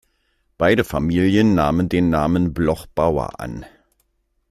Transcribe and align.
Beide 0.57 0.83
Familien 0.83 1.53
nahmen 1.53 1.87
den 1.87 2.09
Namen 2.09 2.55
Bloch-Bauer 2.55 3.39
an. 3.39 3.67